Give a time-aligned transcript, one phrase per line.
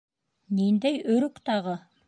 [0.61, 1.81] —Ниндәй өрөк тағы?